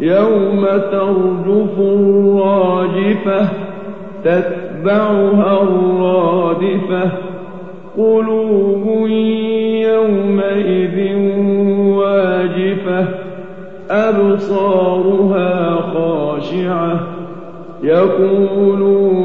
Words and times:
يوم 0.00 0.66
ترجف 0.66 1.78
الراجفة 1.78 3.48
تتبعها 4.24 5.62
الرادفة. 5.62 7.10
قلوب 7.96 8.86
يومئذ 9.86 11.16
واجفة 11.96 13.06
أبصارها 13.90 15.76
خاشعة. 15.76 17.00
يقولون 17.82 19.19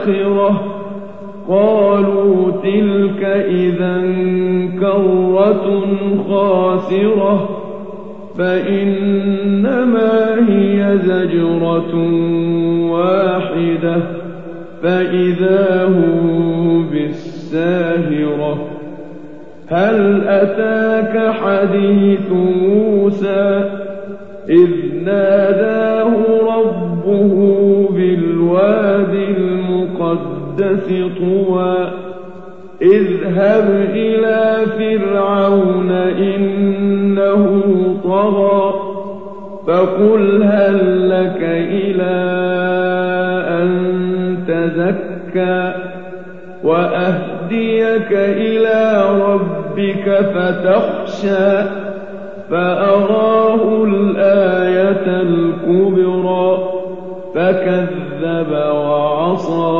نخرة 0.00 0.60
قالوا 1.48 2.50
تلك 2.62 3.24
إذا 3.48 4.02
كرة 4.80 5.82
خاسرة. 6.28 7.48
فإنما 8.38 10.34
هي 10.48 10.98
زجرة 10.98 11.94
واحدة. 12.90 13.96
فإذا 14.82 15.84
هم 15.84 16.86
بالساهرة. 16.92 18.58
هل 19.68 20.22
أتاك 20.28 21.34
حديث 21.34 22.30
موسى؟ 22.32 23.64
إذ 24.48 24.70
ناداه 25.04 26.10
ربه 26.42 27.49
المقدس 30.60 31.18
طوى 31.18 31.88
اذهب 32.82 33.70
إلى 33.94 34.66
فرعون 34.78 35.90
إنه 36.18 37.62
طغى 38.04 38.74
فقل 39.66 40.42
هل 40.42 41.10
لك 41.10 41.42
إلى 41.42 42.16
أن 43.48 43.70
تزكى 44.48 45.72
وأهديك 46.64 48.12
إلى 48.12 49.04
ربك 49.20 50.20
فتخشى 50.34 51.68
فأراه 52.50 53.84
الآية 53.84 55.22
الكبرى 55.22 56.58
فكذب 57.34 58.52
وعصى 58.52 59.79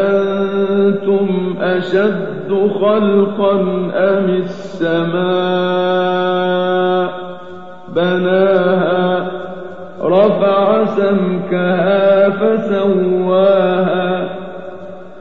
أأنتم 1.11 1.55
أشد 1.61 2.69
خلقا 2.81 3.51
أم 3.95 4.29
السماء 4.29 5.21
بناها 7.95 9.27
رفع 10.03 10.85
سمكها 10.85 12.29
فسواها 12.29 14.23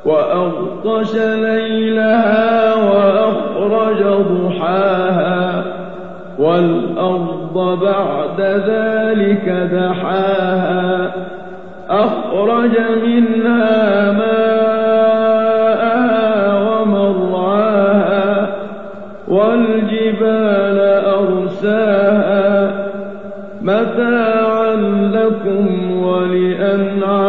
وأغطش 0.04 1.14
ليلها 1.14 2.74
وأخرج 2.74 4.02
ضحاها 4.02 5.64
والأرض 6.38 7.78
بعد 7.82 8.40
ذلك 8.40 9.68
دحاها 9.72 11.12
أخرج 11.90 12.78
منها 13.04 14.12
ماءها 14.12 14.39
والجبال 19.70 20.78
أرساها 21.06 22.50
متاعا 23.62 24.76
لكم 25.12 25.92
ولأنعامكم 26.02 27.22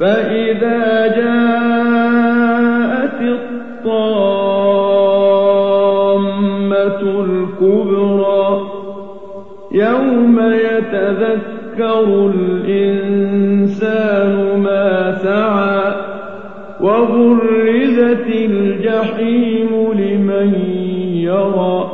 فإذا 0.00 1.06
جاءت 1.16 2.32
الطامة 3.22 4.22
الكبرى 7.24 8.46
يوم 9.72 10.40
يتذكر 10.40 12.30
الإنسان 12.34 13.82
ما 14.62 15.12
سعى 15.14 15.92
وبرزت 16.82 18.26
الجحيم 18.26 19.91
يرى 21.22 21.90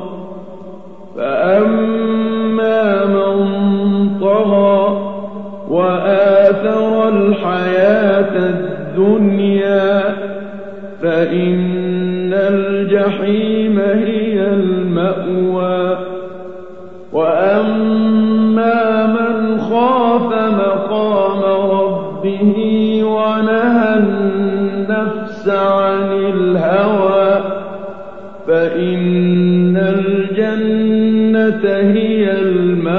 فأما 1.16 3.04
من 3.04 3.48
طغى 4.20 5.08
وآثر 5.70 7.08
الحياة 7.08 8.36
الدنيا 8.36 10.02
فإن 11.02 12.32
الجحيم 12.32 13.78
هي 13.78 14.46
المأوى 14.46 15.98
وأما 17.12 19.06
من 19.06 19.60
خاف 19.60 20.32
مقام 20.52 21.42
ربه 21.70 22.54
ونهى 23.04 23.98
النفس 23.98 25.48
عن 25.48 26.12
الهوى 26.12 26.47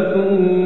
تُؤْمِنُونَ 0.00 0.59